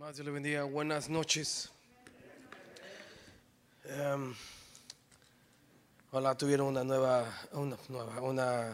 [0.00, 0.62] Más Dios le bendiga.
[0.64, 1.68] Buenas noches.
[3.84, 4.34] Em,
[6.10, 7.30] ojalá tuvieron una nueva,
[8.22, 8.72] una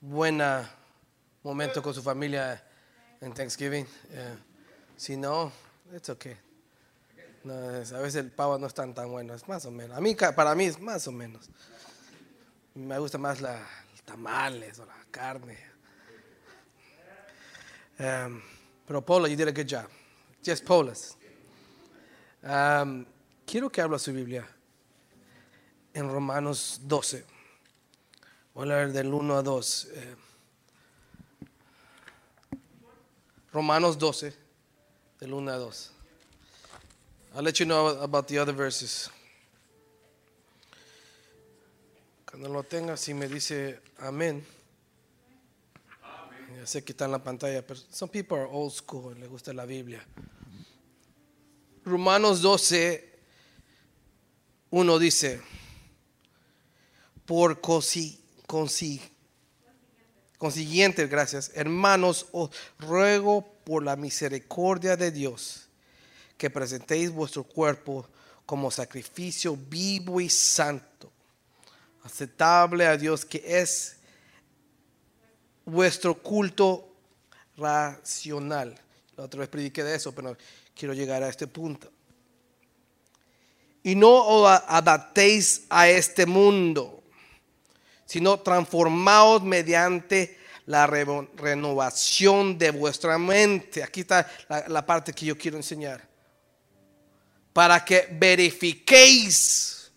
[0.00, 0.70] buena
[1.42, 2.64] momento con su familia
[3.20, 3.86] en Thanksgiving.
[4.10, 4.36] Eh,
[4.96, 5.52] si no,
[5.94, 6.38] it's okay.
[7.44, 9.98] No, a veces el pavo no es tan bueno, es más o menos.
[9.98, 11.50] A mí, para mí es más o menos.
[12.74, 13.60] Me gusta más la
[14.06, 15.58] tamales o la carne.
[17.98, 18.40] Um,
[18.86, 19.86] pero Paula, you did a good job.
[20.42, 21.16] Just Paula's.
[22.42, 23.04] Um,
[23.46, 24.46] quiero que hable su Biblia
[25.94, 27.24] en Romanos 12.
[28.54, 29.88] Voy a leer del 1 a 2.
[29.94, 30.14] eh.
[33.52, 34.34] Romanos 12,
[35.20, 35.90] del 1 a 2.
[37.34, 39.10] I'll let you know about the other verses.
[42.30, 44.44] Cuando lo tenga, si me dice amén.
[46.68, 49.64] Sé que está en la pantalla, pero some people are old school, les gusta la
[49.64, 50.06] Biblia.
[51.82, 53.18] Romanos 12,
[54.68, 55.40] 1 dice,
[57.24, 59.00] por consi- consi-
[60.36, 65.68] consiguiente, gracias, hermanos, os ruego por la misericordia de Dios
[66.36, 68.06] que presentéis vuestro cuerpo
[68.44, 71.10] como sacrificio vivo y santo,
[72.02, 73.94] aceptable a Dios, que es
[75.68, 76.94] vuestro culto
[77.56, 78.74] racional.
[79.16, 80.36] La otra vez prediqué de eso, pero
[80.74, 81.90] quiero llegar a este punto.
[83.82, 87.02] Y no os adaptéis a este mundo,
[88.04, 93.82] sino transformaos mediante la renovación de vuestra mente.
[93.82, 94.28] Aquí está
[94.68, 96.06] la parte que yo quiero enseñar.
[97.52, 99.90] Para que verifiquéis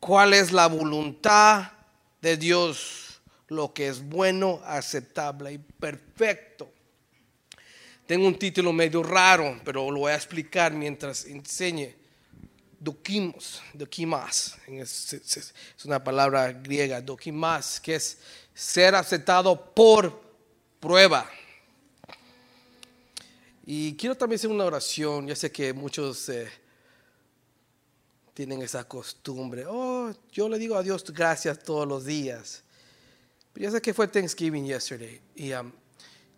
[0.00, 1.70] cuál es la voluntad
[2.20, 3.07] de Dios,
[3.48, 6.70] lo que es bueno, aceptable y perfecto.
[8.06, 11.94] Tengo un título medio raro, pero lo voy a explicar mientras enseñe.
[12.80, 18.18] Dokimos, dokimas, es una palabra griega, dokimas, que es
[18.54, 20.22] ser aceptado por
[20.78, 21.28] prueba.
[23.66, 25.26] Y quiero también hacer una oración.
[25.26, 26.48] Ya sé que muchos eh,
[28.32, 29.66] tienen esa costumbre.
[29.68, 32.62] Oh, yo le digo a Dios gracias todos los días.
[33.58, 35.20] Ya sé que fue Thanksgiving yesterday.
[35.34, 35.72] Y um,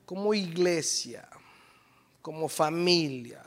[0.06, 1.28] como iglesia,
[2.22, 3.42] como familia,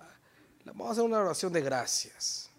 [0.64, 2.50] vamos a hacer una oración de gracias.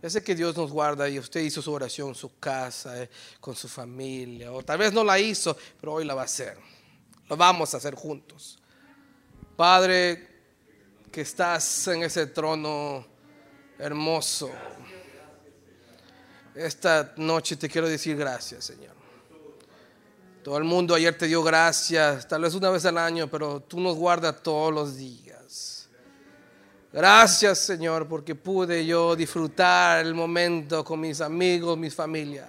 [0.00, 3.10] Ya sé que Dios nos guarda y usted hizo su oración en su casa, eh,
[3.40, 6.56] con su familia, o tal vez no la hizo, pero hoy la va a hacer.
[7.28, 8.60] Lo vamos a hacer juntos.
[9.56, 10.28] Padre,
[11.10, 13.04] que estás en ese trono
[13.78, 14.50] hermoso.
[16.54, 19.05] Esta noche te quiero decir gracias, Señor.
[20.46, 23.80] Todo el mundo ayer te dio gracias, tal vez una vez al año, pero tú
[23.80, 25.88] nos guardas todos los días.
[26.92, 32.46] Gracias, Señor, porque pude yo disfrutar el momento con mis amigos, mis familias.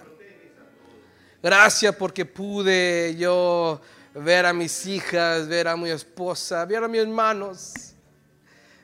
[1.42, 3.80] Gracias porque pude yo
[4.14, 7.72] ver a mis hijas, ver a mi esposa, ver a mis hermanos.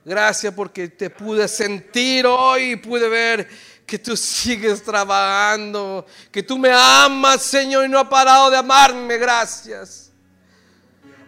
[0.04, 3.48] Gracias porque te pude sentir hoy, pude ver
[3.86, 9.18] que tú sigues trabajando, que tú me amas, Señor, y no has parado de amarme.
[9.18, 10.10] Gracias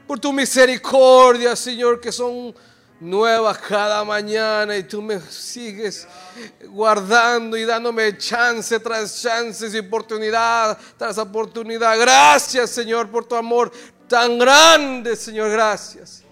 [0.06, 2.54] por tu misericordia, Señor, que son
[3.00, 6.08] nuevas cada mañana y tú me sigues
[6.68, 11.98] guardando y dándome chance tras chance y oportunidad tras oportunidad.
[11.98, 13.70] Gracias, Señor, por tu amor
[14.08, 16.22] tan grande, Señor, gracias.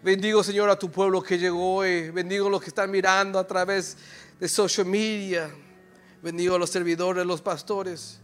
[0.00, 2.10] Bendigo, Señor, a tu pueblo que llegó hoy.
[2.10, 3.98] Bendigo a los que están mirando a través de
[4.46, 5.50] social media.
[6.22, 8.20] Bendigo a los servidores, los pastores.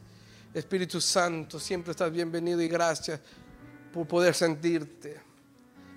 [0.52, 3.18] Espíritu Santo, siempre estás bienvenido y gracias
[3.92, 5.20] por poder sentirte.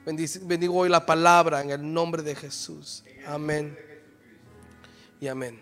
[0.05, 3.03] Bendigo hoy la palabra en el nombre de Jesús.
[3.27, 3.77] Amén.
[5.19, 5.59] Y amén.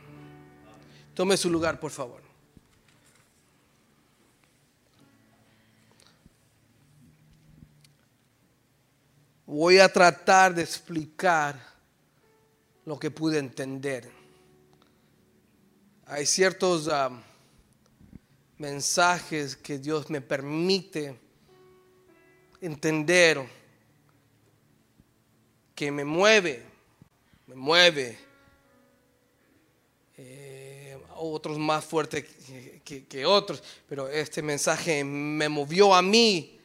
[1.14, 2.22] Tome su lugar, por favor.
[9.46, 11.60] Voy a tratar de explicar
[12.86, 14.25] lo que pude entender.
[16.08, 17.10] Hay ciertos ah,
[18.60, 21.20] mensajes que Dios me permite
[22.62, 23.42] entender
[25.74, 26.64] que me mueve,
[27.48, 28.20] me mueve.
[30.18, 32.24] Eh, otros más fuertes
[32.84, 36.60] que, que- otros, pero este mensaje me movió a mí.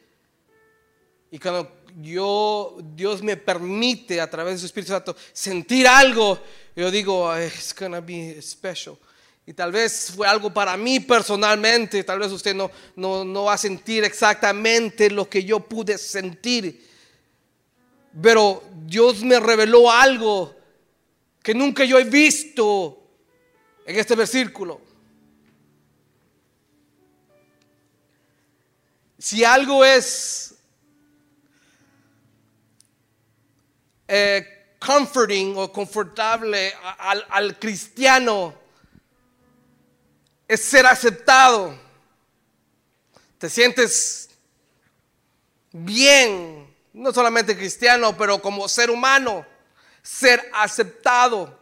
[1.31, 6.37] Y cuando yo, Dios me permite a través de su Espíritu Santo sentir algo,
[6.75, 8.99] yo digo, it's gonna be special.
[9.45, 13.53] Y tal vez fue algo para mí personalmente, tal vez usted no, no, no va
[13.53, 16.87] a sentir exactamente lo que yo pude sentir.
[18.21, 20.55] Pero Dios me reveló algo
[21.41, 23.01] que nunca yo he visto
[23.85, 24.79] en este versículo.
[29.17, 30.55] Si algo es
[34.07, 38.60] eh, comforting o confortable al, al cristiano,
[40.51, 41.73] es ser aceptado.
[43.37, 44.29] Te sientes
[45.71, 49.45] bien, no solamente cristiano, pero como ser humano,
[50.03, 51.57] ser aceptado.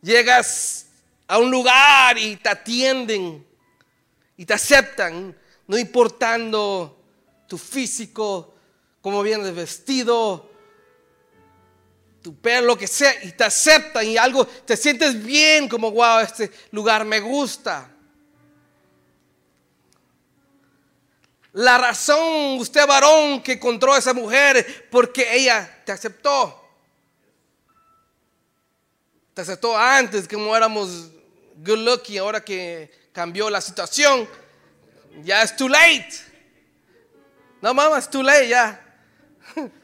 [0.00, 0.86] Llegas
[1.26, 3.46] a un lugar y te atienden
[4.38, 5.36] y te aceptan,
[5.66, 6.98] no importando
[7.46, 8.54] tu físico,
[9.02, 10.50] cómo vienes vestido,
[12.24, 16.20] tu pelo, lo que sea, y te aceptan y algo, te sientes bien, como wow,
[16.20, 17.90] este lugar me gusta.
[21.52, 26.66] La razón, usted varón que encontró a esa mujer, porque ella te aceptó.
[29.34, 31.10] Te aceptó antes, como éramos
[31.56, 34.26] good looking, ahora que cambió la situación,
[35.22, 36.14] ya es too late.
[37.60, 38.80] No, mamá, es too late ya.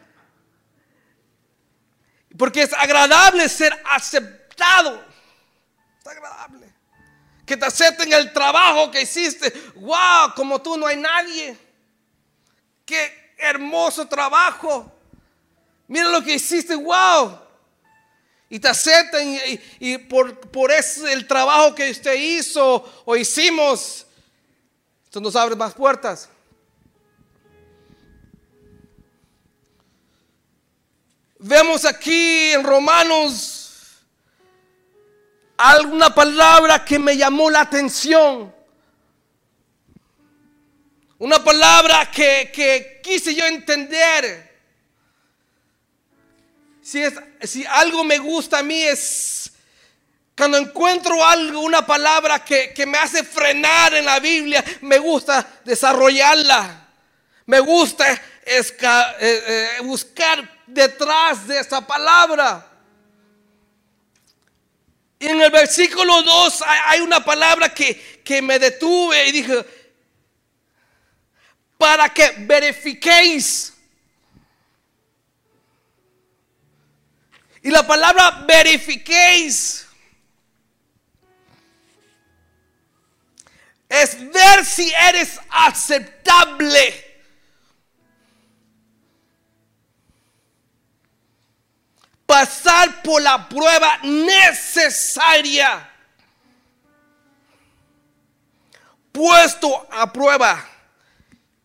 [2.40, 5.04] Porque es agradable ser aceptado.
[6.00, 6.72] Es agradable.
[7.44, 9.52] Que te acepten el trabajo que hiciste.
[9.74, 11.54] Wow, como tú no hay nadie.
[12.86, 14.90] Qué hermoso trabajo.
[15.86, 16.74] Mira lo que hiciste.
[16.76, 17.38] Wow.
[18.48, 19.38] Y te aceptan
[19.78, 24.06] y, por, por ese el trabajo que usted hizo o hicimos.
[25.04, 26.30] Esto nos abre más puertas.
[31.42, 34.02] Vemos aquí en Romanos
[35.56, 38.54] alguna palabra que me llamó la atención.
[41.18, 44.50] Una palabra que, quise yo entender.
[46.82, 49.52] Si, es, si algo me gusta a mí es
[50.36, 56.88] cuando encuentro algo, una palabra que, me hace frenar en la Biblia, me gusta desarrollarla.
[57.46, 58.06] Me gusta
[58.50, 62.66] eh, eh, buscar detrás de esa palabra.
[65.18, 69.64] Y en el versículo 2 hay una palabra que, que me detuve y dije,
[71.78, 73.74] para que verifiquéis.
[77.62, 79.86] Y la palabra verifiquéis
[83.88, 87.09] es ver si eres aceptable
[92.30, 95.90] pasar por la prueba necesaria.
[99.10, 100.64] Puesto a prueba.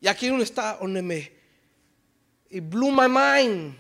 [0.02, 1.32] Y aquí uno está donde me.
[2.50, 3.78] It blew my mind.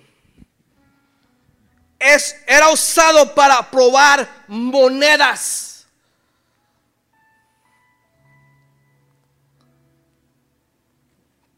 [1.97, 5.87] Es, era usado para probar monedas.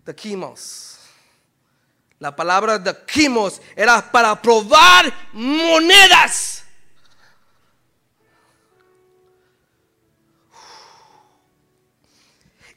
[0.06, 0.97] The chemos.
[2.19, 6.64] La palabra de quimos era para probar monedas.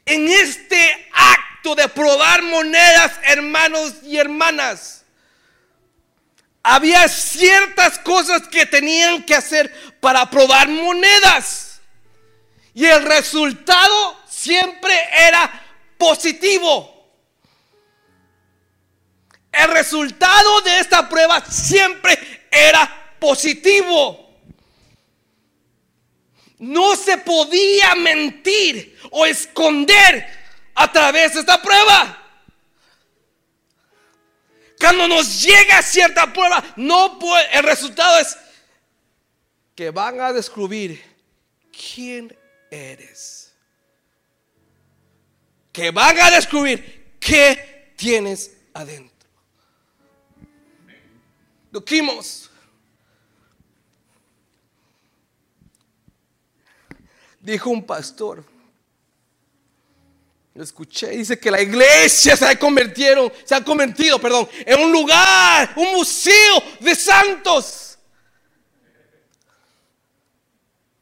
[0.05, 5.05] En este acto de probar monedas, hermanos y hermanas,
[6.63, 11.81] había ciertas cosas que tenían que hacer para probar monedas.
[12.73, 15.49] Y el resultado siempre era
[15.97, 17.00] positivo.
[19.51, 22.17] El resultado de esta prueba siempre
[22.49, 24.29] era positivo.
[26.59, 30.27] No se podía mentir o esconder
[30.75, 32.17] a través de esta prueba.
[34.79, 37.19] Cuando nos llega cierta prueba, no
[37.51, 38.37] el resultado es
[39.75, 41.03] que van a descubrir
[41.71, 42.35] quién
[42.69, 43.53] eres.
[45.71, 49.10] Que van a descubrir qué tienes adentro.
[57.39, 58.43] Dijo un pastor.
[60.53, 64.91] Lo escuché, dice que la iglesia se ha convertido, se ha convertido, perdón, en un
[64.91, 67.90] lugar, un museo de santos.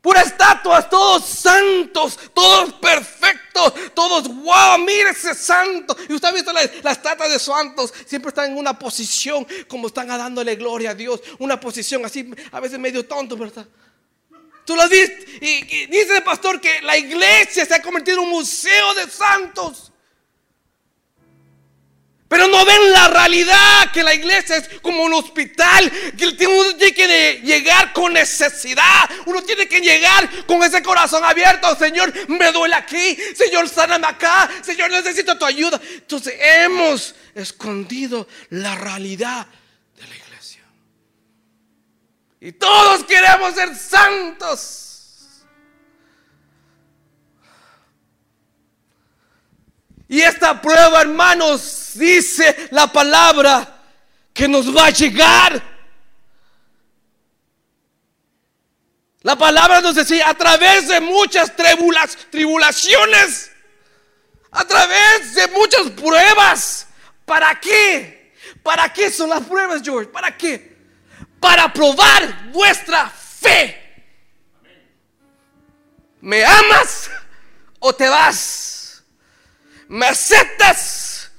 [0.09, 5.95] Puras estatuas, todos santos, todos perfectos, todos, wow, mire ese santo.
[6.09, 10.07] Y usted ha visto las, estatuas de santos, siempre están en una posición como están
[10.07, 11.21] dándole gloria a Dios.
[11.37, 13.67] Una posición así, a veces medio tonto, ¿verdad?
[14.65, 15.31] Tú lo has visto.
[15.41, 19.91] Y, dice el pastor que la iglesia se ha convertido en un museo de santos.
[22.29, 26.93] Pero no ven la realidad que la iglesia es como un hospital, que uno tiene
[26.93, 32.75] que llegar con necesidad, uno tiene que llegar con ese corazón abierto, Señor, me duele
[32.75, 35.81] aquí, Señor, sáname acá, Señor, necesito tu ayuda.
[35.95, 39.47] Entonces hemos escondido la realidad
[39.95, 40.61] de la iglesia.
[42.41, 44.88] Y todos queremos ser santos.
[50.09, 53.83] Y esta prueba, hermanos, dice la palabra
[54.33, 55.61] que nos va a llegar.
[59.21, 63.51] La palabra nos decía a través de muchas tribulaciones,
[64.49, 66.87] a través de muchas pruebas.
[67.23, 68.33] ¿Para qué?
[68.63, 70.09] ¿Para qué son las pruebas, George?
[70.09, 70.75] ¿Para qué?
[71.39, 73.77] Para probar vuestra fe.
[76.19, 77.11] ¿Me amas
[77.77, 78.78] o te vas?
[79.89, 81.31] ¿Me aceptas?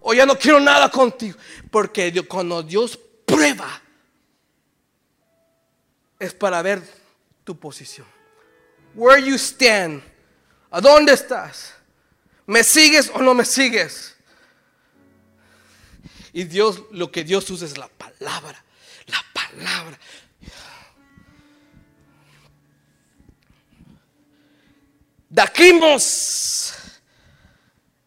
[0.00, 1.38] O ya no quiero nada contigo.
[1.70, 3.80] Porque cuando Dios prueba,
[6.18, 6.82] es para ver
[7.44, 8.06] tu posición.
[8.94, 10.02] Where you stand.
[10.70, 11.74] ¿A dónde estás?
[12.46, 14.16] ¿Me sigues o no me sigues?
[16.32, 18.64] Y Dios, lo que Dios usa es la palabra.
[19.06, 19.98] La palabra.
[25.28, 26.74] Daquimos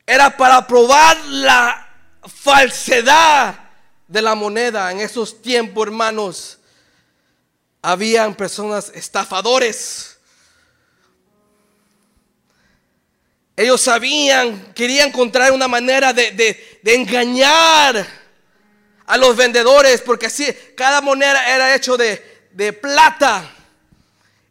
[0.05, 1.87] era para probar la
[2.23, 3.59] falsedad
[4.07, 4.91] de la moneda.
[4.91, 6.59] En esos tiempos, hermanos,
[7.81, 10.17] habían personas estafadores.
[13.55, 18.05] Ellos sabían, querían encontrar una manera de, engañar
[19.05, 20.45] a los vendedores, porque así
[20.75, 23.49] cada moneda era hecho de, de plata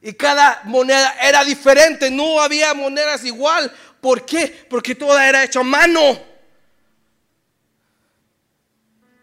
[0.00, 3.72] y cada moneda era diferente, no había monedas igual.
[4.04, 4.66] ¿Por qué?
[4.68, 6.22] Porque toda era hecha a mano.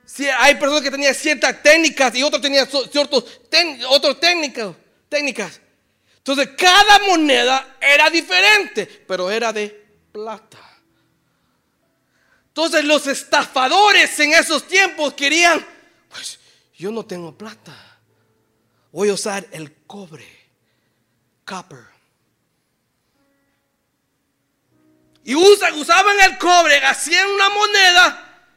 [0.04, 3.24] Si hay personas que tenían ciertas técnicas y otros tenían ciertas
[3.90, 4.74] otras técnicas,
[5.08, 5.62] técnicas.
[6.18, 9.70] Entonces cada moneda era diferente, pero era de
[10.12, 10.58] plata.
[12.48, 15.64] Entonces los estafadores en esos tiempos querían,
[16.10, 16.40] pues
[16.76, 18.00] yo no tengo plata,
[18.92, 20.26] voy a usar el cobre,
[21.46, 22.01] copper.
[25.24, 28.48] Y usaban el cobre, hacían una moneda,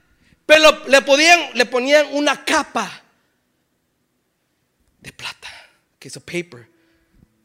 [0.46, 3.02] pero le, podían, le ponían una capa
[5.00, 5.50] de plata,
[5.98, 6.68] que es paper,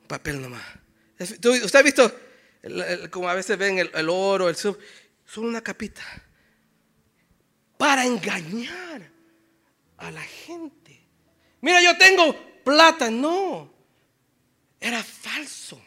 [0.07, 0.63] papel nomás.
[1.19, 2.19] ¿Usted ha visto
[3.09, 4.79] como a veces ven el, oro, el sub?
[5.25, 6.01] Son una capita
[7.77, 9.11] para engañar
[9.97, 11.07] a la gente.
[11.61, 13.73] Mira, yo tengo plata, no,
[14.79, 15.81] era falso.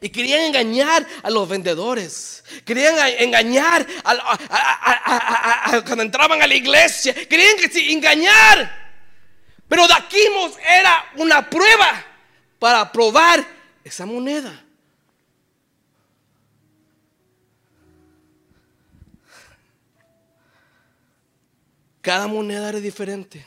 [0.00, 2.44] Y querían engañar a los vendedores.
[2.64, 3.86] Querían engañar
[5.84, 7.14] cuando entraban a la iglesia.
[7.14, 8.82] Querían que engañar.
[9.68, 12.04] Pero Daquimos era una prueba
[12.58, 13.44] para probar
[13.82, 14.64] esa moneda.
[22.02, 23.46] Cada moneda era diferente.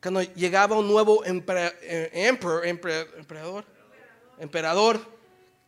[0.00, 2.28] Cuando llegaba un nuevo eh,
[2.64, 3.64] emperador,
[4.38, 5.18] emperador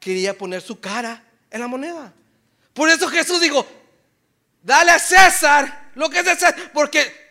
[0.00, 2.12] quería poner su cara en la moneda.
[2.72, 3.66] Por eso Jesús dijo,
[4.62, 7.26] dale a César lo que es de César, porque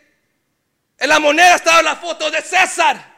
[0.98, 3.13] en la moneda estaba la foto de César.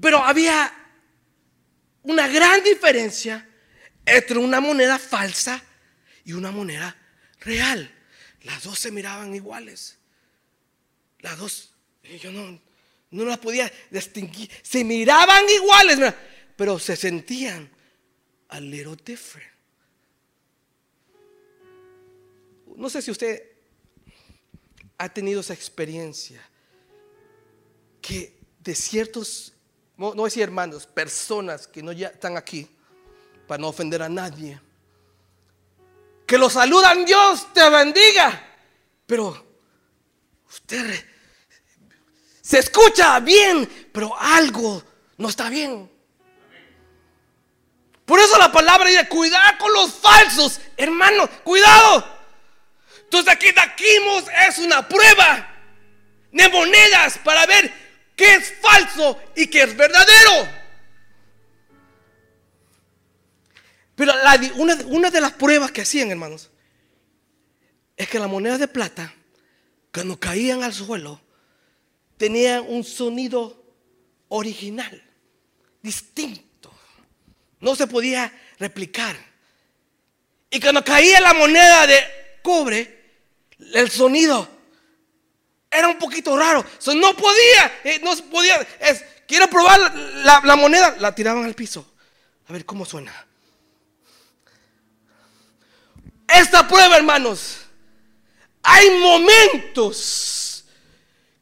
[0.00, 0.72] Pero había
[2.02, 3.48] una gran diferencia
[4.04, 5.62] entre una moneda falsa
[6.24, 6.96] y una moneda
[7.40, 7.92] real.
[8.42, 9.98] Las dos se miraban iguales.
[11.20, 11.70] Las dos,
[12.20, 12.60] yo no,
[13.12, 14.50] no las podía distinguir.
[14.62, 16.14] Se miraban iguales,
[16.56, 17.70] pero se sentían
[18.48, 19.50] a little different.
[22.74, 23.42] No sé si usted
[24.98, 26.42] ha tenido esa experiencia
[28.00, 29.52] que de ciertos,
[29.96, 32.68] no, no decir hermanos, personas que no ya están aquí,
[33.46, 34.58] para no ofender a nadie,
[36.26, 38.56] que lo saludan, Dios te bendiga,
[39.06, 39.44] pero
[40.48, 41.11] usted
[42.52, 44.84] se escucha bien, pero algo
[45.16, 45.90] no está bien.
[48.04, 52.06] Por eso la palabra dice, cuidado con los falsos, hermano, cuidado.
[53.04, 55.50] Entonces aquí Daquimos es una prueba
[56.30, 57.72] de monedas para ver
[58.14, 60.46] qué es falso y qué es verdadero.
[63.94, 64.12] Pero
[64.56, 66.50] una, una de las pruebas que hacían, hermanos,
[67.96, 69.14] es que las monedas de plata,
[69.90, 71.18] cuando caían al suelo,
[72.22, 73.64] tenía un sonido
[74.28, 75.02] original,
[75.82, 76.72] distinto.
[77.58, 79.16] No se podía replicar.
[80.48, 81.98] Y cuando caía la moneda de
[82.40, 83.24] cobre,
[83.74, 84.48] el sonido
[85.68, 86.64] era un poquito raro.
[86.94, 88.64] no podía, eh, no podía.
[88.78, 90.94] Es, quiero probar la, la moneda.
[91.00, 91.92] La tiraban al piso.
[92.46, 93.26] A ver cómo suena.
[96.28, 97.62] Esta prueba, hermanos,
[98.62, 100.41] hay momentos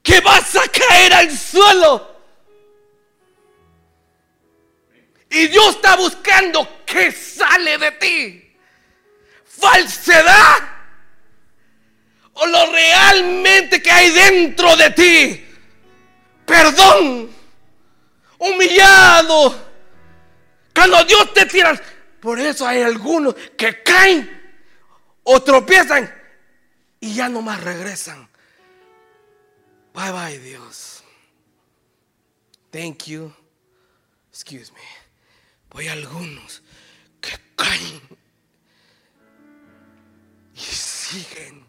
[0.03, 2.11] que vas a caer al suelo.
[5.31, 8.57] Y Dios está buscando que sale de ti.
[9.45, 10.59] Falsedad.
[12.33, 15.47] O lo realmente que hay dentro de ti.
[16.45, 17.31] Perdón.
[18.39, 19.71] Humillado.
[20.75, 21.81] Cuando Dios te tira.
[22.21, 24.41] Por eso hay algunos que caen
[25.23, 26.13] o tropiezan
[27.01, 28.30] y ya no más regresan.
[29.95, 31.03] Bye bye, Dios.
[32.71, 33.33] Thank you.
[34.31, 34.81] Excuse me.
[35.71, 36.63] Voy a algunos
[37.21, 38.01] que caen
[40.55, 41.67] y siguen.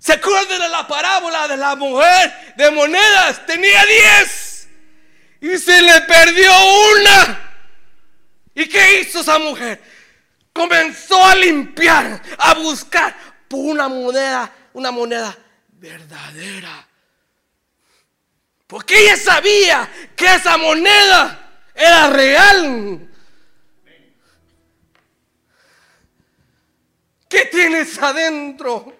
[0.00, 3.44] ¿Se acuerdan de la parábola de la mujer de monedas?
[3.46, 4.68] Tenía diez
[5.40, 6.52] y se le perdió
[6.92, 7.42] una.
[8.54, 9.82] ¿Y qué hizo esa mujer?
[10.52, 13.14] Comenzó a limpiar, a buscar
[13.48, 15.36] por una moneda, una moneda
[15.78, 16.86] verdadera.
[18.66, 23.08] Porque ella sabía que esa moneda era real.
[27.28, 28.92] ¿Qué tienes adentro?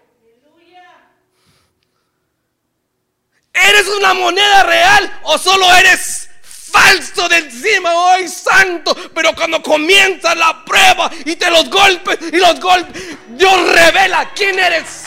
[3.52, 8.94] ¿Eres una moneda real o solo eres falso de encima hoy santo?
[9.14, 14.58] Pero cuando comienza la prueba y te los golpes y los golpes, Dios revela quién
[14.58, 15.05] eres.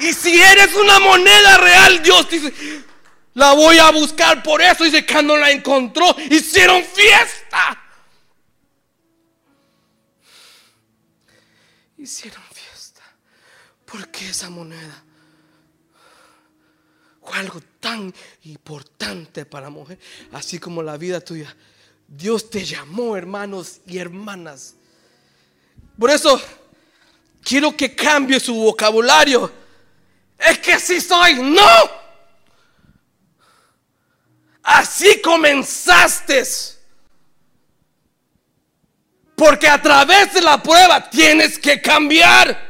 [0.00, 2.52] Y si eres una moneda real, Dios dice,
[3.34, 4.42] la voy a buscar.
[4.42, 6.16] Por eso dice que no la encontró.
[6.30, 7.78] Hicieron fiesta.
[11.98, 13.02] Hicieron fiesta.
[13.84, 15.04] ¿Por qué esa moneda?
[17.22, 18.12] Fue algo tan
[18.44, 19.98] importante para la mujer,
[20.32, 21.54] así como la vida tuya.
[22.08, 24.74] Dios te llamó, hermanos y hermanas.
[25.96, 26.40] Por eso
[27.44, 29.59] quiero que cambie su vocabulario
[30.50, 32.00] es que si soy, no.
[34.62, 36.42] Así comenzaste.
[39.34, 42.68] Porque a través de la prueba tienes que cambiar.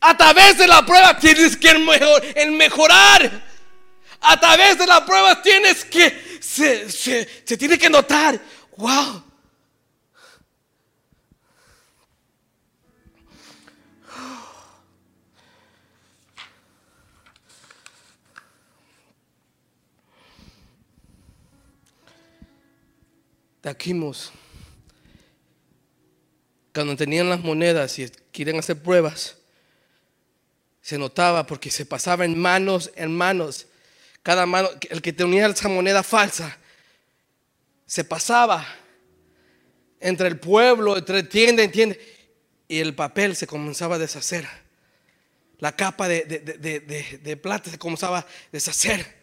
[0.00, 1.74] A través de la prueba tienes que
[2.50, 3.48] mejorar.
[4.20, 8.40] A través de la prueba tienes que, se, se tiene que notar,
[8.76, 9.27] wow,
[23.60, 24.32] Taquimos.
[26.72, 29.36] Cuando tenían las monedas y quieren hacer pruebas,
[30.80, 33.66] se notaba porque se pasaba en manos en manos.
[34.22, 36.56] Cada mano, el que tenía esa moneda falsa,
[37.84, 38.66] se pasaba
[40.00, 41.96] entre el pueblo, entre tienda en tienda,
[42.68, 44.46] y el papel se comenzaba a deshacer.
[45.58, 49.17] La capa de, de plata se comenzaba a deshacer.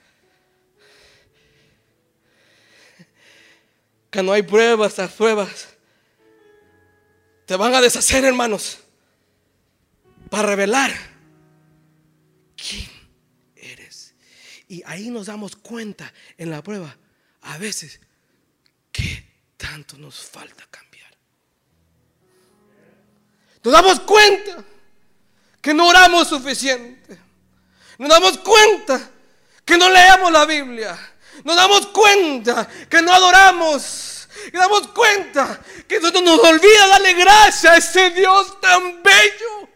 [4.15, 5.67] Que no hay pruebas, las pruebas
[7.45, 8.77] te van a deshacer, hermanos,
[10.29, 10.93] para revelar
[12.55, 12.89] quién
[13.57, 14.13] eres.
[14.69, 16.95] Y ahí nos damos cuenta en la prueba,
[17.41, 17.99] a veces,
[18.93, 21.11] que tanto nos falta cambiar.
[23.65, 24.63] Nos damos cuenta
[25.61, 27.19] que no oramos suficiente.
[27.97, 29.11] Nos damos cuenta
[29.65, 34.27] que no leemos la Biblia nos damos cuenta que no adoramos.
[34.51, 39.69] Nos damos cuenta que nos olvida darle gracias a ese Dios tan bello.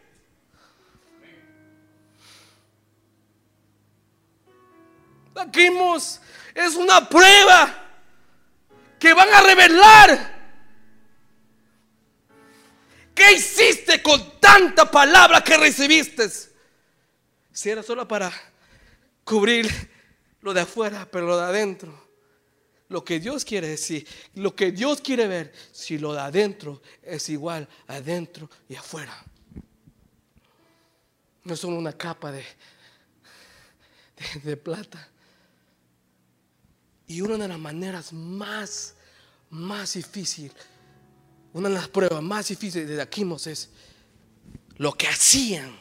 [5.36, 6.20] Aquimos
[6.54, 7.74] es una prueba
[9.00, 10.40] que van a revelar
[13.20, 16.30] ¿Qué hiciste con tanta palabra que recibiste?
[17.52, 18.32] Si era solo para
[19.26, 19.70] cubrir
[20.42, 22.10] lo de afuera, pero lo de adentro.
[22.90, 27.30] Lo que Dios quiere decir, lo que Dios quiere ver, si lo de adentro es
[27.30, 29.16] igual adentro y afuera.
[31.44, 32.44] No es solo una capa de,
[34.44, 35.08] de, plata.
[37.06, 38.96] Y una de las maneras más,
[39.52, 40.52] más difícil,
[41.54, 43.70] una de las pruebas más difíciles de Aquimos es
[44.78, 45.78] lo que hacían.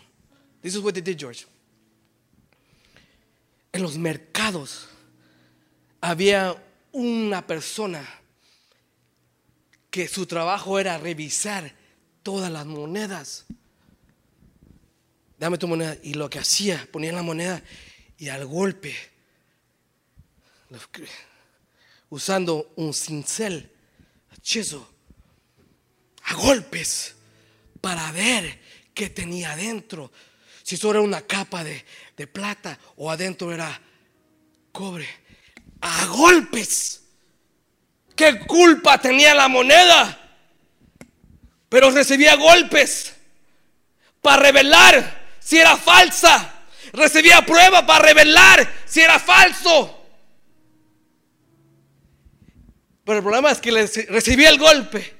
[0.61, 1.47] This is what they did, George
[3.73, 4.89] en los mercados
[6.01, 8.07] había una persona
[9.91, 11.75] que su trabajo era revisar
[12.23, 13.47] todas las monedas.
[15.39, 15.97] Dame tu moneda.
[16.03, 17.63] Y lo que hacía, ponía la moneda
[18.19, 18.95] y al golpe,
[22.11, 23.71] usando un cincel,
[24.37, 24.93] hechizo,
[26.25, 27.15] a golpes,
[27.81, 28.61] para ver
[28.93, 30.11] qué tenía adentro.
[30.63, 31.85] Si eso era una capa de,
[32.19, 33.81] de plata o adentro era
[34.73, 35.09] cobre.
[35.81, 37.03] A golpes.
[38.17, 40.19] ¿Qué culpa tenía la moneda?
[41.69, 43.15] Pero recibía golpes
[44.21, 46.55] para revelar si era falsa.
[46.93, 49.95] Recibía prueba para revelar si era falso.
[53.05, 53.71] Pero el problema es que
[54.09, 55.17] recibía el golpe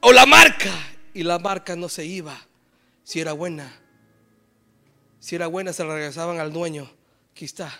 [0.00, 0.70] o la marca
[1.14, 2.38] y la marca no se iba
[3.02, 3.87] si era buena.
[5.20, 6.90] Si era buena se la regresaban al dueño.
[7.32, 7.72] Aquí está,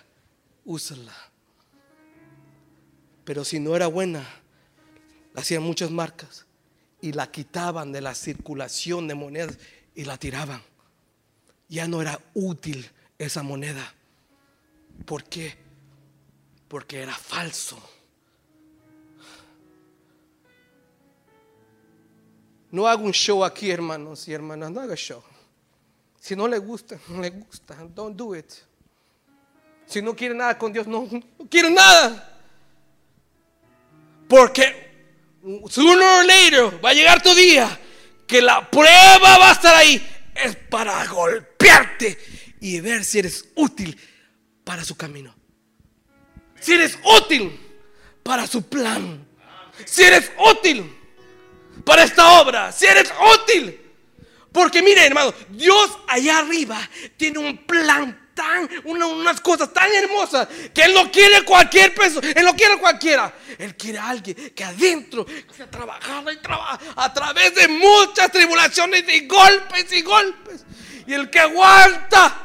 [0.64, 1.14] úsala.
[3.24, 4.26] Pero si no era buena,
[5.34, 6.46] hacían muchas marcas
[7.00, 9.58] y la quitaban de la circulación de monedas
[9.94, 10.62] y la tiraban.
[11.68, 13.94] Ya no era útil esa moneda.
[15.04, 15.56] ¿Por qué?
[16.68, 17.78] Porque era falso.
[22.70, 25.22] No hago un show aquí, hermanos y hermanas, no haga show.
[26.20, 27.74] Si no le gusta, no le gusta.
[27.94, 28.52] Don't do it.
[29.86, 32.40] Si no quiere nada con Dios, no, no quiere nada.
[34.28, 34.88] Porque
[35.68, 37.80] sooner or later va a llegar tu día
[38.26, 40.06] que la prueba va a estar ahí.
[40.34, 42.18] Es para golpearte
[42.60, 43.98] y ver si eres útil
[44.64, 45.34] para su camino.
[46.60, 47.58] Si eres útil
[48.22, 49.26] para su plan.
[49.86, 50.94] Si eres útil
[51.84, 52.70] para esta obra.
[52.72, 53.87] Si eres útil.
[54.58, 56.80] Porque mire, hermano, Dios allá arriba
[57.16, 62.44] tiene un plan tan, unas cosas tan hermosas que Él no quiere cualquier peso, Él
[62.44, 63.32] no quiere cualquiera.
[63.56, 65.24] Él quiere a alguien que adentro
[65.56, 70.64] se ha trabajado y trabaja a través de muchas tribulaciones y golpes y golpes.
[71.06, 72.36] Y el que aguanta.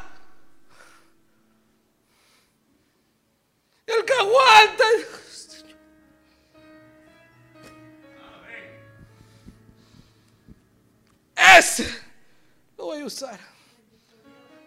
[3.87, 4.83] El que aguanta.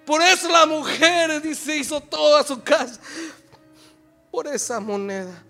[0.05, 3.01] Por eso la mujer dice, hizo toda su casa.
[4.31, 5.43] Por esa moneda.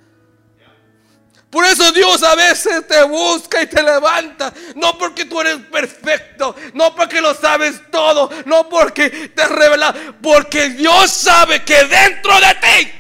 [1.51, 4.53] Por eso Dios a veces te busca y te levanta.
[4.75, 6.55] No porque tú eres perfecto.
[6.75, 8.31] No porque lo sabes todo.
[8.47, 9.95] No porque te revela.
[10.23, 12.93] Porque Dios sabe que dentro de ti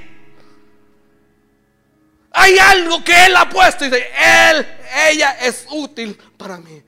[2.38, 3.84] hay algo que Él ha puesto.
[3.86, 4.10] Y dice,
[4.50, 4.66] Él,
[5.08, 6.82] ella es útil para mí.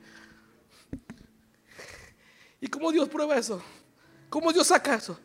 [2.61, 3.61] ¿Y cómo Dios prueba eso?
[4.29, 5.19] ¿Cómo Dios saca eso?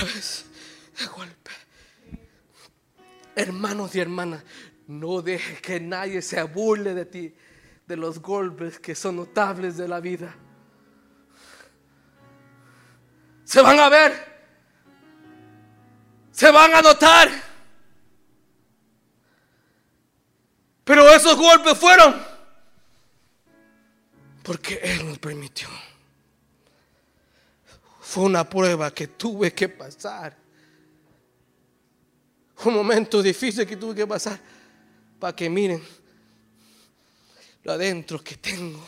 [0.00, 0.46] Vez,
[0.98, 1.50] de golpe.
[3.34, 4.42] Hermanos y hermanas,
[4.86, 7.34] no deje que nadie se burle de ti,
[7.86, 10.34] de los golpes que son notables de la vida.
[13.44, 14.12] Se van a ver,
[16.30, 17.28] se van a notar.
[20.84, 22.31] Pero esos golpes fueron
[24.42, 25.68] porque Él nos permitió.
[28.00, 30.36] Fue una prueba que tuve que pasar.
[32.64, 34.38] Un momento difícil que tuve que pasar
[35.18, 35.82] para que miren
[37.62, 38.86] lo adentro que tengo.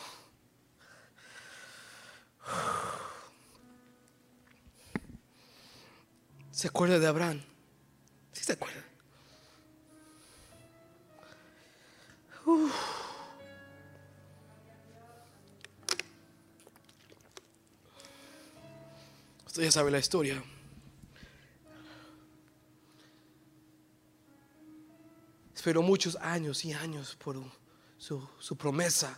[6.51, 7.41] ¿Se acuerda de Abraham?
[8.31, 8.83] ¿Sí se acuerda?
[19.55, 20.43] Usted ya sabe la historia.
[25.55, 27.37] Esperó muchos años y años por
[27.97, 29.17] su, su promesa.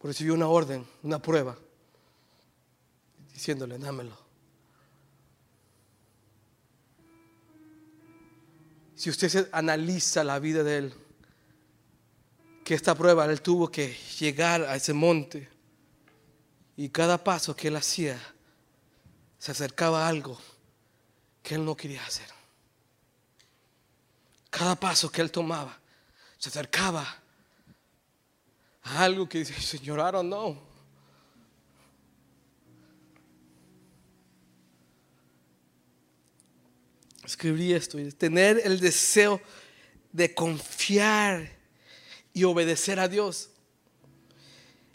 [0.00, 1.58] Recibió una orden, una prueba,
[3.32, 4.16] diciéndole, dámelo.
[8.94, 10.94] Si usted analiza la vida de él,
[12.62, 15.55] que esta prueba él tuvo que llegar a ese monte
[16.76, 18.20] y cada paso que él hacía
[19.38, 20.38] se acercaba a algo
[21.42, 22.28] que él no quería hacer.
[24.50, 25.78] Cada paso que él tomaba
[26.38, 27.22] se acercaba
[28.82, 30.62] a algo que dice, Señor, I don't know.
[37.24, 39.40] Escribí esto, tener el deseo
[40.12, 41.56] de confiar
[42.32, 43.50] y obedecer a Dios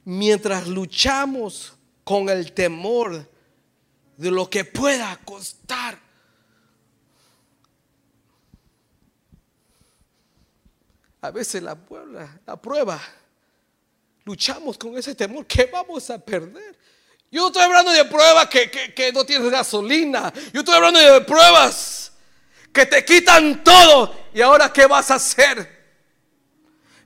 [0.05, 3.29] mientras luchamos con el temor
[4.17, 5.97] de lo que pueda costar.
[11.21, 12.99] A veces la, puebla, la prueba,
[14.25, 15.45] luchamos con ese temor.
[15.45, 16.77] ¿Qué vamos a perder?
[17.31, 20.33] Yo no estoy hablando de pruebas que, que, no tienes gasolina.
[20.51, 22.11] Yo estoy hablando de pruebas
[22.73, 24.13] que te quitan todo.
[24.33, 25.79] ¿Y ahora qué vas a hacer?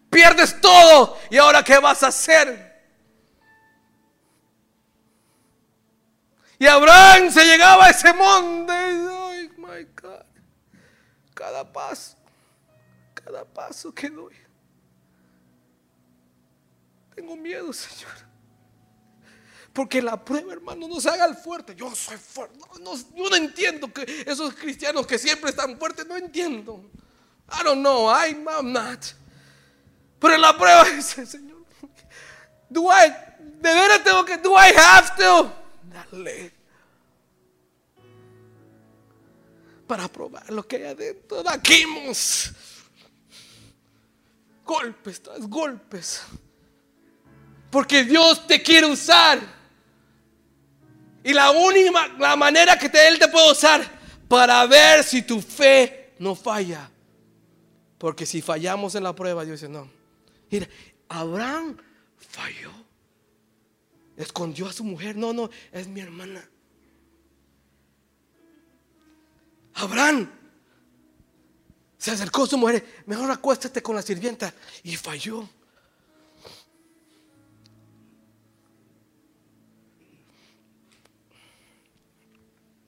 [0.09, 1.17] Pierdes todo.
[1.29, 2.74] ¿Y ahora qué vas a hacer?
[6.57, 8.73] Y Abraham se llegaba a ese monte.
[8.73, 10.25] Ay, my God.
[11.33, 12.15] Cada paso,
[13.13, 14.35] cada paso que doy.
[17.13, 18.11] Tengo miedo, Señor.
[19.73, 21.75] Porque la prueba, hermano, no se haga el fuerte.
[21.75, 22.57] Yo soy fuerte.
[23.13, 26.89] yo no entiendo que esos cristianos que siempre están fuertes, no entiendo.
[27.49, 28.09] I don't know.
[28.09, 29.05] I'm, not.
[30.19, 31.65] Pero la prueba dice, Señor,
[32.69, 35.64] do I, de veras tengo que, do I have to?
[39.87, 41.43] Para probar lo que hay adentro.
[41.43, 42.51] Daquimos.
[44.63, 46.23] Golpes tras golpes.
[47.69, 49.39] Porque Dios te quiere usar.
[51.23, 53.83] Y la única la manera que Él te puede usar
[54.27, 56.89] para ver si tu fe no falla.
[57.97, 59.89] Porque si fallamos en la prueba, Dios dice, no.
[60.49, 60.67] Mira,
[61.09, 61.77] Abraham
[62.17, 62.84] falló.
[64.17, 65.15] Escondió a su mujer.
[65.15, 66.47] No, no, es mi hermana.
[69.73, 70.31] Abraham
[71.97, 73.03] se acercó a su mujer.
[73.05, 74.53] Mejor acuéstate con la sirvienta.
[74.83, 75.47] Y falló.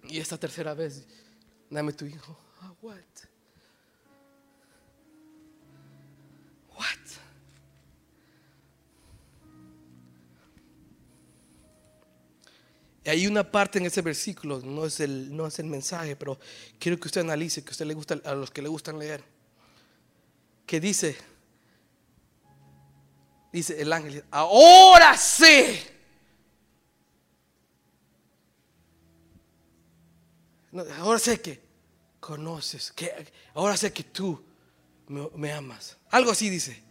[0.09, 1.05] Y esta tercera vez,
[1.69, 2.37] dame tu hijo.
[2.61, 2.95] Ah, what?
[13.09, 16.39] Hay una parte en ese versículo, no es el, no es el mensaje, pero
[16.79, 19.23] quiero que usted analice, que a usted le gusta, a los que le gustan leer,
[20.65, 21.15] que dice,
[23.51, 25.97] dice el ángel, ahora sé
[30.99, 31.59] ahora sé que
[32.19, 33.11] conoces, que
[33.53, 34.43] ahora sé que tú
[35.07, 35.97] me, amas.
[36.09, 36.83] Algo así dice.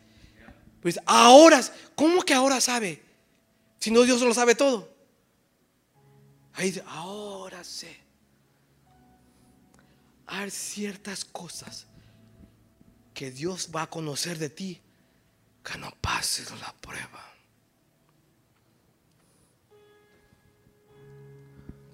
[0.80, 1.60] Pues ahora,
[1.94, 3.02] ¿cómo que ahora sabe?
[3.78, 4.95] Si no Dios lo sabe todo.
[6.56, 7.94] Ahí ahora sé.
[10.26, 11.86] Hay ciertas cosas
[13.12, 14.80] que Dios va a conocer de ti
[15.62, 17.22] que no pases la prueba.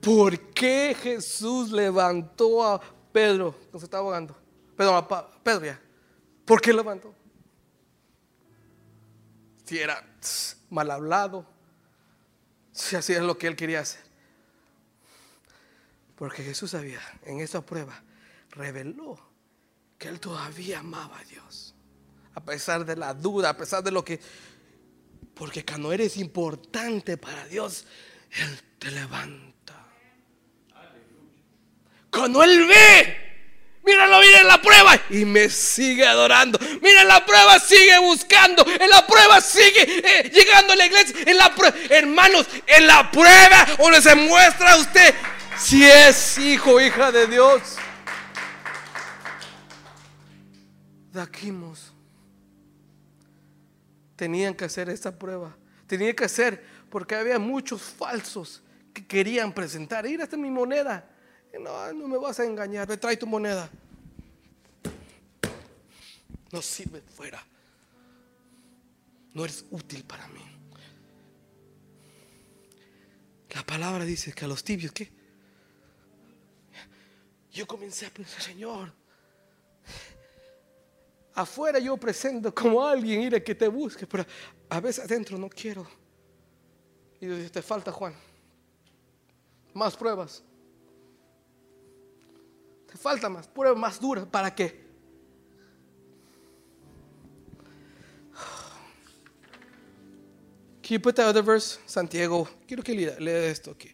[0.00, 2.80] ¿Por qué Jesús levantó a
[3.12, 4.36] Pedro cuando se estaba ahogando?
[4.76, 5.08] Pedro,
[5.42, 5.80] Pedro ya.
[6.44, 7.14] ¿Por qué levantó?
[9.64, 10.04] Si era
[10.70, 11.46] mal hablado,
[12.72, 14.11] si hacía lo que él quería hacer.
[16.22, 18.00] Porque Jesús sabía, en esa prueba,
[18.50, 19.18] reveló
[19.98, 21.74] que él todavía amaba a Dios.
[22.36, 24.20] A pesar de la duda, a pesar de lo que...
[25.34, 27.86] Porque cuando eres importante para Dios,
[28.30, 29.84] Él te levanta.
[32.08, 33.16] Cuando Él ve,
[33.82, 36.56] míralo bien en la prueba y me sigue adorando.
[36.80, 38.64] Mira, la prueba sigue buscando.
[38.64, 41.16] En la prueba sigue eh, llegando a la iglesia.
[41.26, 41.52] En la
[41.90, 45.12] hermanos, en la prueba donde se muestra usted
[45.58, 47.76] si es hijo hija de Dios.
[51.12, 51.92] Daquimos.
[54.16, 55.56] Tenían que hacer esta prueba.
[55.86, 58.62] Tenían que hacer porque había muchos falsos
[58.92, 60.04] que querían presentar.
[60.04, 61.08] Mira, esta es mi moneda.
[61.60, 63.68] No, no me vas a engañar, me trae tu moneda.
[66.50, 67.44] No sirve fuera.
[69.34, 70.40] No eres útil para mí.
[73.54, 75.10] La palabra dice que a los tibios, ¿qué?
[77.52, 78.92] Yo comencé a pensar, Señor,
[81.34, 84.24] afuera yo presento como alguien, ir que te busque, pero
[84.68, 85.86] a veces adentro no quiero.
[87.20, 88.14] Y dice, te falta Juan.
[89.74, 90.42] Más pruebas
[92.96, 94.24] falta más, prueba más dura.
[94.24, 94.82] ¿Para qué?
[100.82, 101.18] Can you put?
[101.86, 103.90] Santiago, quiero que lea, lea esto aquí.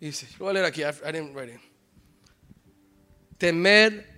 [0.00, 1.60] Dice, lo voy a leer aquí, I didn't write it.
[3.36, 4.10] Temer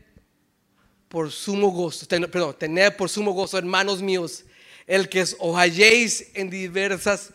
[1.08, 4.44] por sumo gozo, perdón, tener por sumo gozo, hermanos míos,
[4.86, 7.34] el que os halléis en diversas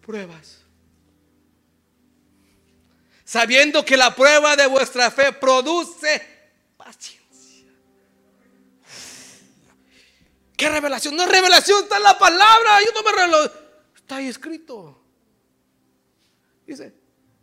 [0.00, 0.58] pruebas.
[3.24, 6.22] Sabiendo que la prueba de vuestra fe produce
[6.76, 7.70] paciencia.
[10.56, 11.14] ¿Qué revelación?
[11.14, 12.80] No es revelación, está en la palabra.
[12.84, 13.52] Yo no me revelo.
[13.94, 15.00] Está ahí escrito.
[16.66, 16.92] Dice,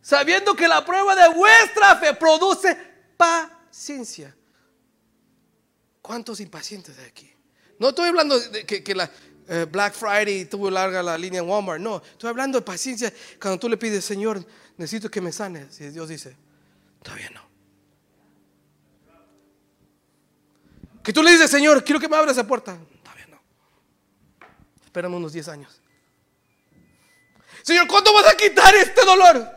[0.06, 2.76] sabiendo que la prueba de vuestra fe produce
[3.16, 4.32] paciencia.
[6.00, 7.28] ¿Cuántos impacientes de aquí?
[7.80, 9.10] No estoy hablando de que, la
[9.48, 11.80] eh, Black Friday tuvo larga la línea en Walmart.
[11.80, 15.80] No, estoy hablando de paciencia cuando tú le pides, Señor, necesito que me sanes.
[15.80, 16.36] Y Dios dice,
[17.02, 17.44] todavía no.
[21.02, 22.78] Que tú le dices, Señor, quiero que me abra esa puerta.
[23.02, 23.40] Todavía no.
[24.84, 25.80] Espérame unos 10 años.
[27.64, 29.55] Señor, ¿cuándo vas a quitar este dolor?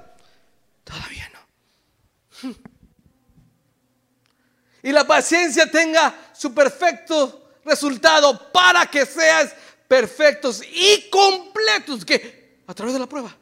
[0.90, 2.56] Todavía no.
[4.82, 9.54] Y la paciencia tenga su perfecto resultado para que seas
[9.88, 12.06] perfectos y completos.
[12.06, 13.36] Que a través de la prueba.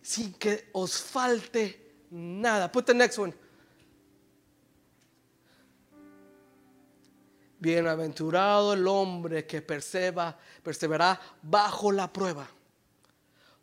[0.00, 2.70] Sin que os falte nada.
[2.70, 3.34] Put the next one.
[7.58, 12.48] Bienaventurado el hombre que persevera, persevera bajo la prueba.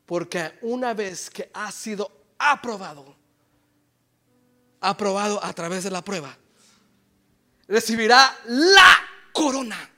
[0.06, 3.16] Porque una vez que ha sido aprobado,
[4.82, 6.38] aprobado a través de la prueba,
[7.68, 8.98] recibirá la
[9.32, 9.90] corona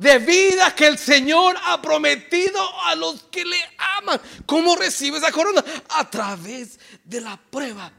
[0.00, 3.58] de vida que el Señor ha prometido a los que le
[3.98, 4.18] aman.
[4.46, 5.62] ¿Cómo recibe esa corona?
[5.90, 7.92] A través de la prueba.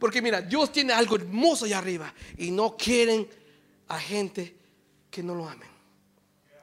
[0.00, 3.28] Porque mira, Dios tiene algo hermoso allá arriba y no quieren
[3.86, 4.56] a gente
[5.08, 5.68] que no lo amen.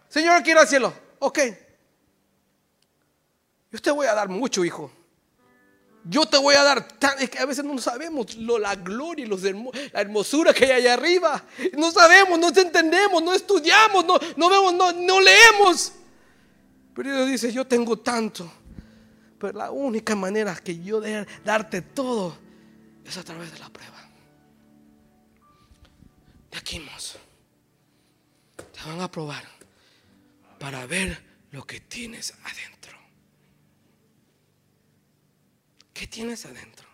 [0.09, 0.93] Señor, quiero al cielo.
[1.19, 1.39] Ok.
[3.71, 4.91] Yo te voy a dar mucho, hijo.
[6.03, 9.23] Yo te voy a dar tan, es que a veces no sabemos lo, la gloria
[9.23, 11.43] y los, la hermosura que hay allá arriba.
[11.77, 15.93] No sabemos, no entendemos, no estudiamos, no, no vemos, no, no leemos.
[16.95, 18.51] Pero Dios dice, yo tengo tanto.
[19.37, 22.35] Pero la única manera que yo de darte todo
[23.05, 24.09] es a través de la prueba.
[26.51, 26.81] De aquí
[28.71, 29.43] te van a probar
[30.59, 32.70] para ver lo que tienes adentro.
[36.01, 36.87] ¿Qué tienes adentro?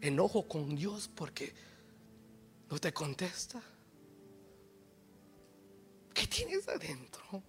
[0.00, 1.54] Enojo con Dios porque
[2.68, 3.62] no te contesta.
[6.12, 7.44] ¿Qué tienes adentro?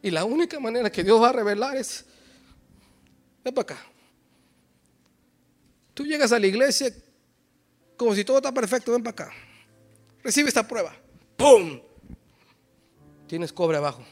[0.00, 2.06] Y la única manera que Dios va a revelar es
[3.44, 3.86] Ven para acá.
[5.92, 6.90] Tú llegas a la iglesia
[7.98, 9.32] como si todo está perfecto, ven para acá.
[10.22, 10.96] Recibe esta prueba.
[11.36, 11.78] ¡Pum!
[13.26, 14.02] Tienes cobre abajo.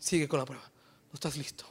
[0.00, 0.64] Sigue con la prueba.
[0.64, 1.64] No estás listo.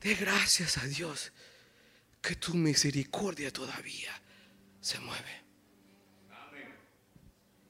[0.00, 1.30] De gracias a Dios
[2.22, 4.10] que tu misericordia todavía
[4.80, 5.42] se mueve.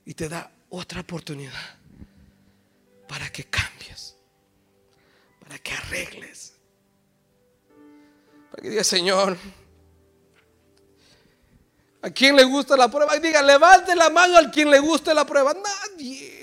[0.04, 1.76] Y te da otra oportunidad
[3.08, 3.72] para que cambies
[5.52, 6.54] para que arregles.
[8.50, 9.36] Para que diga, Señor,
[12.00, 13.14] ¿a quién le gusta la prueba?
[13.18, 15.52] Y diga, levante la mano al quien le guste la prueba.
[15.52, 16.41] Nadie.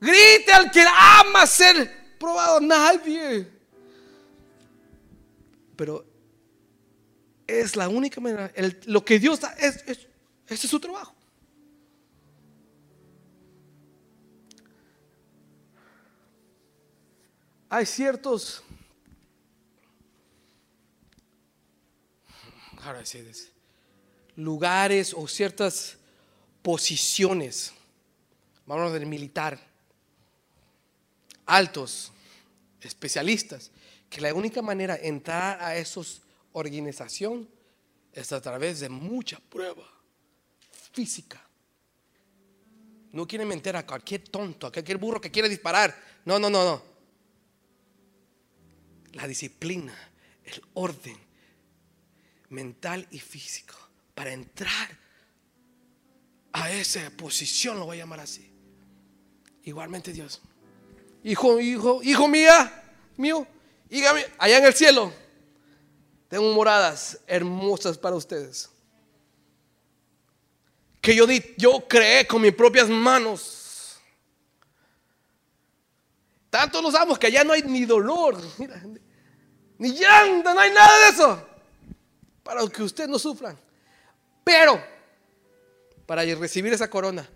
[0.00, 2.60] Grite al que ama ser probado.
[2.60, 3.48] Nadie.
[5.76, 6.04] Pero
[7.46, 8.52] es la única manera.
[8.86, 10.08] lo que Dios da, es, ese
[10.48, 11.16] es su trabajo.
[17.68, 18.62] hay ciertos
[24.36, 25.98] lugares o ciertas
[26.62, 27.72] posiciones,
[28.64, 29.58] vamos del militar,
[31.46, 32.12] altos,
[32.80, 33.70] especialistas,
[34.10, 37.48] que la única manera de entrar a esos organización
[38.12, 39.86] es a través de mucha prueba
[40.92, 41.42] física.
[43.12, 45.94] No quieren meter a cualquier tonto, a cualquier burro que quiere disparar.
[46.24, 46.96] No, no, no, no
[49.16, 49.96] la disciplina,
[50.44, 51.16] el orden
[52.50, 53.74] mental y físico
[54.14, 54.98] para entrar
[56.52, 58.50] a esa posición, lo voy a llamar así.
[59.64, 60.40] Igualmente Dios.
[61.26, 62.84] Hijo, hijo, hijo mía,
[63.16, 63.44] mío,
[63.90, 65.12] hija allá en el cielo,
[66.28, 68.70] tengo moradas hermosas para ustedes.
[71.00, 73.98] Que yo, di, yo creé con mis propias manos.
[76.48, 78.40] Tanto los amos que allá no hay ni dolor.
[79.78, 81.48] Ni llanto, no hay nada de eso.
[82.44, 83.58] Para que ustedes no sufran.
[84.44, 84.80] Pero,
[86.06, 87.28] para recibir esa corona,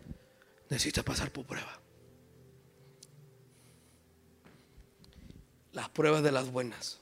[0.69, 1.81] necesita pasar por prueba.
[5.73, 6.99] Las pruebas de las buenas.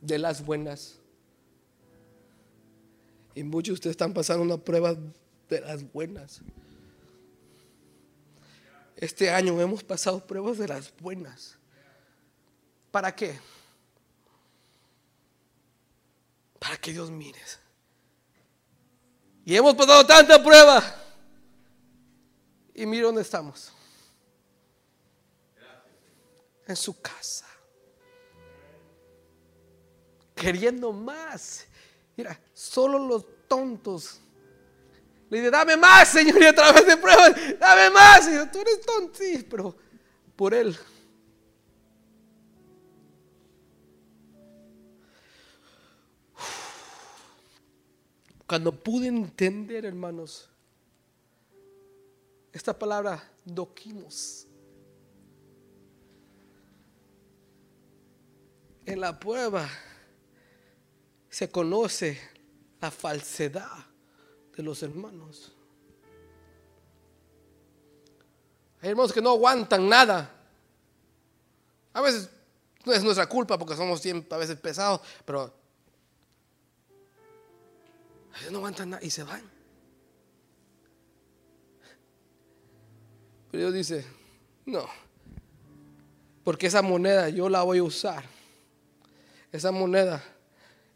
[0.00, 0.98] De las buenas.
[3.34, 4.96] Y muchos de ustedes están pasando una prueba
[5.48, 6.40] de las buenas.
[8.96, 11.56] Este año hemos pasado pruebas de las buenas.
[12.90, 13.38] ¿Para qué?
[16.62, 17.40] para que Dios mire.
[19.44, 20.80] Y hemos pasado tanta prueba.
[22.72, 23.72] Y mira dónde estamos.
[26.66, 27.46] En su casa.
[30.34, 31.66] Queriendo más.
[32.16, 34.20] Mira, solo los tontos.
[35.30, 38.24] Le dice, dame más, Señor, y a través de pruebas, dame más.
[38.24, 39.74] Señor, tú eres tonto, sí, pero
[40.36, 40.76] por Él.
[48.46, 50.50] Cuando pude entender, hermanos,
[52.52, 54.46] esta palabra doquimos.
[58.92, 59.66] En la prueba
[61.30, 62.20] se conoce
[62.78, 63.86] la falsedad
[64.54, 65.50] de los hermanos.
[68.82, 70.30] Hay hermanos que no aguantan nada.
[71.94, 72.28] A veces
[72.84, 75.50] no es nuestra culpa porque somos siempre a veces pesados, pero
[78.34, 79.50] a no aguantan nada y se van.
[83.50, 84.06] Pero Dios dice,
[84.66, 84.86] no,
[86.44, 88.41] porque esa moneda yo la voy a usar.
[89.52, 90.24] Esa moneda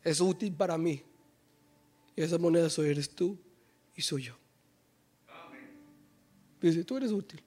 [0.02, 1.02] es útil para mí.
[2.16, 3.38] Y esa moneda soy eres tú
[3.94, 4.38] y soy yo.
[6.60, 7.42] Dice, tú eres útil.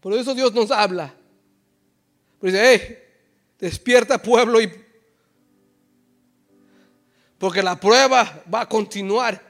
[0.00, 1.14] Por eso Dios nos habla.
[2.42, 2.98] dice, hey,
[3.58, 4.70] despierta pueblo y...
[7.38, 9.40] Porque la prueba va a continuar.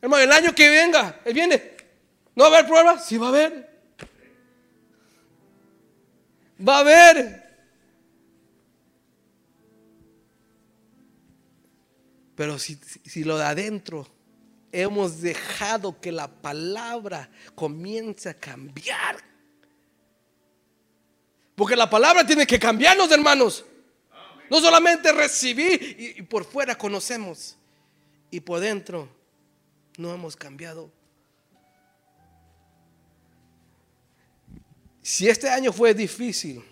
[0.00, 1.76] Hermano, el año que venga, él viene.
[2.34, 2.98] ¿No va a haber prueba?
[2.98, 3.70] Sí va a haber.
[6.66, 7.39] Va a haber.
[12.40, 14.08] Pero si, si, lo de adentro
[14.72, 19.22] hemos dejado que la palabra comience a cambiar.
[21.54, 23.62] Porque la palabra tiene que cambiarnos, hermanos.
[24.48, 27.58] No solamente recibir y, y por fuera conocemos.
[28.30, 29.06] Y por dentro
[29.98, 30.90] no hemos cambiado.
[35.02, 36.64] Si este año fue difícil,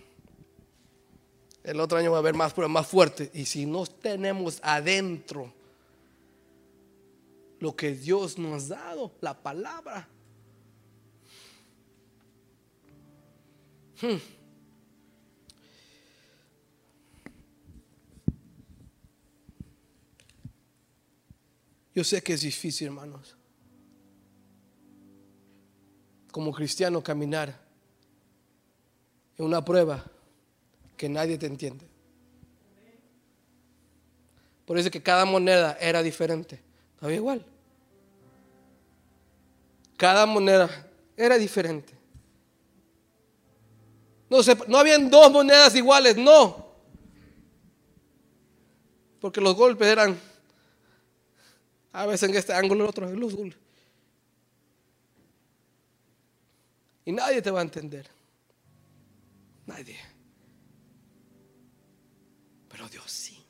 [1.62, 3.31] el otro año va a haber más pruebas más fuerte.
[3.35, 5.58] Y si no tenemos adentro
[7.61, 10.09] lo que Dios nos ha dado, la palabra.
[14.01, 14.17] Hmm.
[21.95, 23.37] Yo sé que es difícil, hermanos,
[26.31, 27.61] como cristiano caminar
[29.37, 30.05] en una prueba
[30.97, 31.89] que nadie te entiende.
[34.65, 36.68] Por eso que cada moneda era diferente.
[36.99, 37.47] Estaba igual.
[39.97, 40.69] Cada moneda
[41.17, 41.93] era diferente.
[44.29, 46.67] No, se, no habían dos monedas iguales, no.
[49.21, 50.19] Porque los golpes eran
[51.93, 53.61] a veces en este ángulo, en otro, golpes.
[57.05, 58.11] Y nadie te va a entender.
[59.67, 59.97] Nadie.
[62.69, 63.41] Pero Dios sí.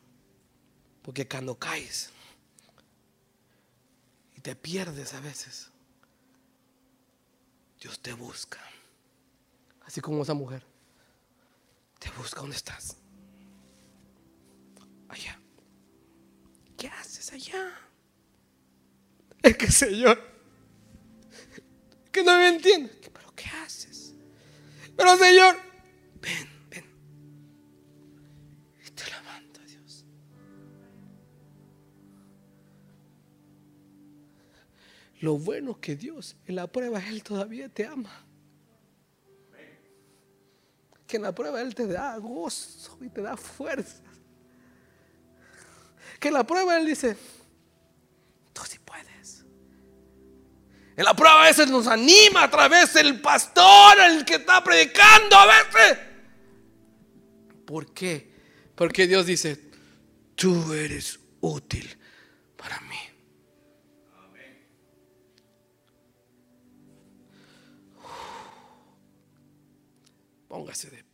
[1.01, 2.11] Porque cuando caes,
[4.49, 5.71] te pierdes a veces.
[7.79, 8.59] Dios te busca.
[9.83, 10.65] Así como esa mujer.
[11.99, 12.97] Te busca donde estás.
[15.11, 15.39] Allá.
[16.79, 17.79] ¿Qué haces allá?
[19.43, 20.19] Es que Señor,
[22.11, 22.89] que no me entiende.
[23.13, 24.15] ¿Pero qué haces?
[24.97, 25.59] Pero Señor,
[26.23, 26.58] ven.
[35.21, 38.25] Lo bueno que Dios en la prueba Él todavía te ama.
[41.07, 44.03] Que en la prueba Él te da gozo y te da fuerza.
[46.21, 47.17] Que en la prueba Él dice,
[48.53, 49.45] tú sí puedes.
[50.97, 55.37] En la prueba a veces nos anima a través del pastor, el que está predicando
[55.37, 55.99] a veces.
[57.65, 58.33] ¿Por qué?
[58.75, 59.61] Porque Dios dice,
[60.35, 61.99] tú eres útil
[62.57, 63.08] para mí.
[70.49, 71.08] Póngase de.